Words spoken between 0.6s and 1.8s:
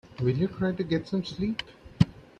to get some sleep?